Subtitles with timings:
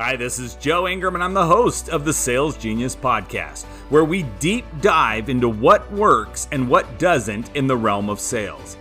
[0.00, 4.02] Hi, this is Joe Ingram, and I'm the host of the Sales Genius Podcast, where
[4.02, 8.78] we deep dive into what works and what doesn't in the realm of sales.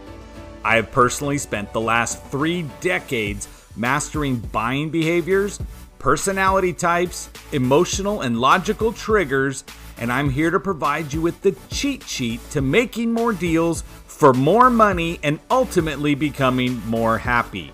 [0.63, 5.59] I have personally spent the last three decades mastering buying behaviors,
[5.97, 9.65] personality types, emotional and logical triggers,
[9.97, 14.31] and I'm here to provide you with the cheat sheet to making more deals for
[14.33, 17.73] more money and ultimately becoming more happy.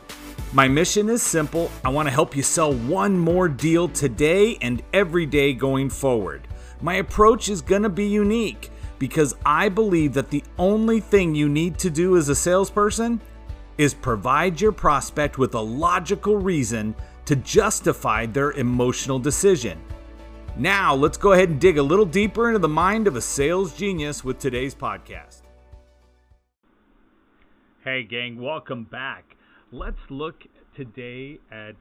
[0.53, 4.81] My mission is simple I want to help you sell one more deal today and
[4.93, 6.47] every day going forward.
[6.81, 11.49] My approach is going to be unique because I believe that the only thing you
[11.49, 13.19] need to do as a salesperson
[13.77, 19.81] is provide your prospect with a logical reason to justify their emotional decision.
[20.57, 23.75] Now, let's go ahead and dig a little deeper into the mind of a sales
[23.75, 25.41] genius with today's podcast.
[27.83, 29.34] Hey, gang, welcome back
[29.75, 30.35] let's look
[30.77, 31.75] today at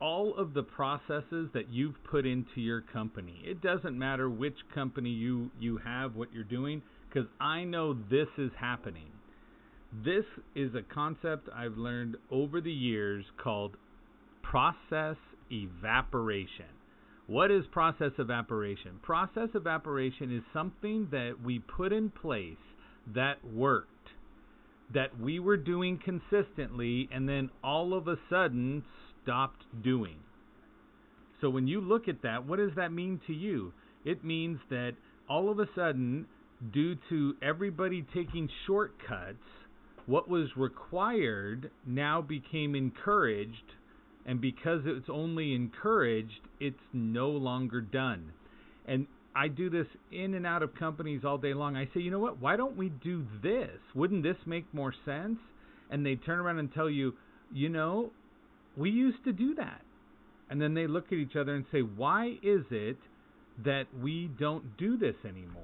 [0.00, 3.42] all of the processes that you've put into your company.
[3.44, 8.28] It doesn't matter which company you, you have, what you're doing, because I know this
[8.38, 9.10] is happening.
[10.04, 13.76] This is a concept I've learned over the years called
[14.42, 15.16] process
[15.50, 16.66] evaporation.
[17.26, 19.00] What is process evaporation?
[19.02, 22.56] Process evaporation is something that we put in place
[23.14, 23.88] that worked
[24.94, 28.84] that we were doing consistently and then all of a sudden
[29.22, 30.16] stopped doing.
[31.40, 33.72] So when you look at that, what does that mean to you?
[34.04, 34.92] It means that
[35.28, 36.26] all of a sudden,
[36.72, 39.42] due to everybody taking shortcuts,
[40.06, 43.72] what was required now became encouraged,
[44.26, 48.32] and because it's only encouraged, it's no longer done.
[48.86, 51.76] And I do this in and out of companies all day long.
[51.76, 52.40] I say, you know what?
[52.40, 53.78] Why don't we do this?
[53.94, 55.38] Wouldn't this make more sense?
[55.90, 57.14] And they turn around and tell you,
[57.52, 58.10] you know,
[58.76, 59.82] we used to do that.
[60.50, 62.98] And then they look at each other and say, why is it
[63.64, 65.62] that we don't do this anymore?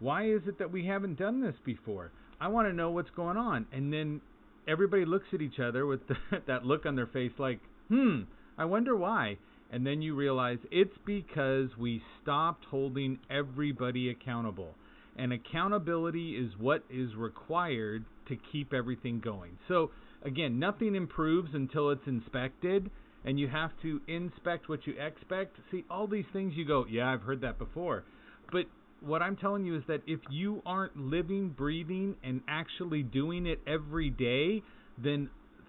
[0.00, 2.12] Why is it that we haven't done this before?
[2.40, 3.66] I want to know what's going on.
[3.72, 4.20] And then
[4.68, 6.16] everybody looks at each other with the,
[6.46, 8.22] that look on their face like, hmm,
[8.58, 9.38] I wonder why.
[9.72, 14.74] And then you realize it's because we stopped holding everybody accountable.
[15.16, 19.58] And accountability is what is required to keep everything going.
[19.66, 19.90] So,
[20.24, 22.90] again, nothing improves until it's inspected.
[23.24, 25.56] And you have to inspect what you expect.
[25.70, 28.04] See, all these things you go, yeah, I've heard that before.
[28.52, 28.66] But
[29.00, 33.60] what I'm telling you is that if you aren't living, breathing, and actually doing it
[33.66, 34.62] every day,
[35.02, 35.28] then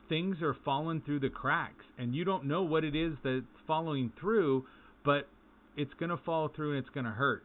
[0.10, 4.12] things are falling through the cracks and you don't know what it is that's following
[4.20, 4.66] through,
[5.04, 5.28] but
[5.76, 7.44] it's going to fall through and it's going to hurt.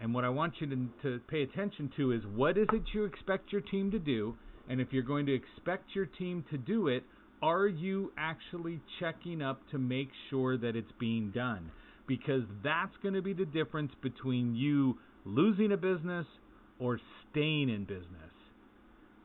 [0.00, 3.04] And what I want you to, to pay attention to is what is it you
[3.04, 4.34] expect your team to do?
[4.68, 7.04] And if you're going to expect your team to do it,
[7.42, 11.70] are you actually checking up to make sure that it's being done?
[12.06, 16.26] Because that's going to be the difference between you losing a business
[16.78, 17.00] or
[17.30, 18.33] staying in business.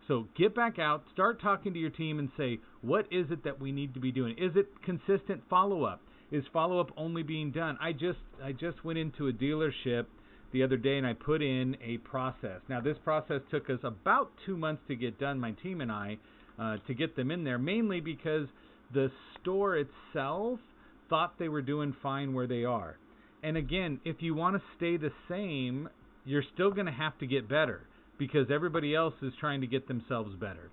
[0.09, 3.61] So get back out, start talking to your team, and say, what is it that
[3.61, 4.35] we need to be doing?
[4.39, 6.01] Is it consistent follow up?
[6.31, 7.77] Is follow up only being done?
[7.79, 10.05] I just I just went into a dealership
[10.51, 12.59] the other day and I put in a process.
[12.67, 16.17] Now this process took us about two months to get done, my team and I,
[16.57, 18.47] uh, to get them in there, mainly because
[18.93, 20.59] the store itself
[21.07, 22.97] thought they were doing fine where they are.
[23.43, 25.87] And again, if you want to stay the same,
[26.25, 27.81] you're still going to have to get better
[28.19, 30.69] because everybody else is trying to get themselves better.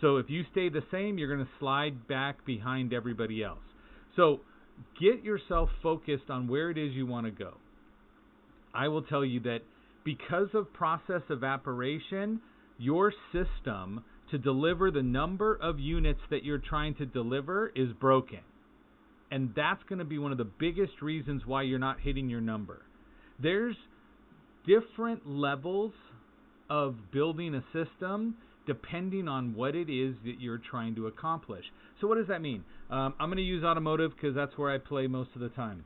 [0.00, 3.58] So if you stay the same, you're going to slide back behind everybody else.
[4.16, 4.40] So
[5.00, 7.54] get yourself focused on where it is you want to go.
[8.74, 9.60] I will tell you that
[10.04, 12.40] because of process evaporation,
[12.78, 18.40] your system to deliver the number of units that you're trying to deliver is broken.
[19.30, 22.40] And that's going to be one of the biggest reasons why you're not hitting your
[22.40, 22.82] number.
[23.40, 23.76] There's
[24.66, 25.92] different levels
[26.70, 28.36] of building a system
[28.66, 31.64] depending on what it is that you're trying to accomplish.
[32.00, 32.64] So, what does that mean?
[32.90, 35.84] Um, I'm going to use automotive because that's where I play most of the time.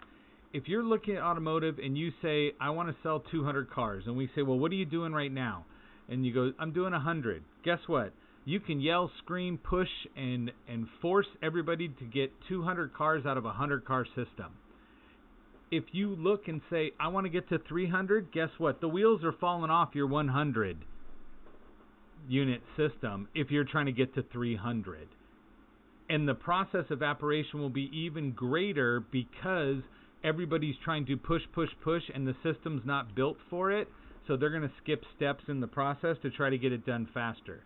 [0.53, 4.17] If you're looking at automotive and you say, I want to sell 200 cars, and
[4.17, 5.65] we say, Well, what are you doing right now?
[6.09, 7.45] And you go, I'm doing 100.
[7.65, 8.13] Guess what?
[8.45, 13.45] You can yell, scream, push, and, and force everybody to get 200 cars out of
[13.45, 14.53] a 100 car system
[15.73, 18.83] if you look and say, I want to get to 300, guess what?
[18.83, 20.77] The wheels are falling off your 100
[22.29, 25.09] unit system if you're trying to get to 300.
[26.11, 29.79] And the process of evaporation will be even greater because
[30.23, 33.89] everybody's trying to push, push, push, and the system's not built for it.
[34.29, 37.09] So they're going to skip steps in the process to try to get it done
[37.15, 37.63] faster.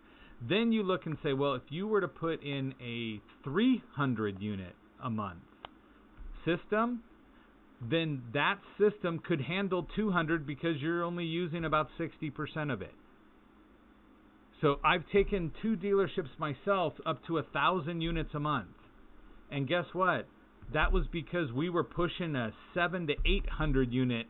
[0.47, 4.75] Then you look and say, well, if you were to put in a 300 unit
[5.03, 5.41] a month,
[6.45, 7.01] system,
[7.81, 12.93] then that system could handle 200 because you're only using about 60% of it.
[14.61, 18.69] So I've taken two dealerships myself up to a thousand units a month.
[19.51, 20.27] And guess what?
[20.73, 24.25] That was because we were pushing a seven to eight hundred unit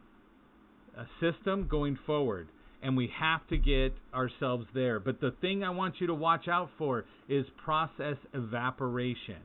[0.98, 2.50] uh, system going forward.
[2.84, 5.00] And we have to get ourselves there.
[5.00, 9.42] But the thing I want you to watch out for is process evaporation.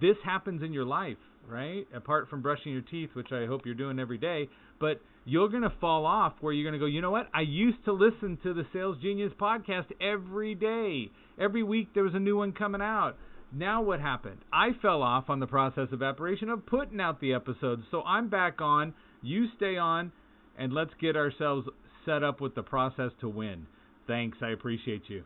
[0.00, 1.16] This happens in your life,
[1.48, 1.86] right?
[1.94, 4.48] Apart from brushing your teeth, which I hope you're doing every day.
[4.80, 7.28] But you're going to fall off where you're going to go, you know what?
[7.34, 11.10] I used to listen to the Sales Genius podcast every day.
[11.38, 13.16] Every week there was a new one coming out.
[13.52, 14.38] Now what happened?
[14.52, 17.82] I fell off on the process of evaporation of putting out the episodes.
[17.90, 18.92] So I'm back on.
[19.22, 20.12] You stay on,
[20.58, 21.66] and let's get ourselves
[22.04, 23.66] set up with the process to win.
[24.06, 24.38] Thanks.
[24.42, 25.24] I appreciate you.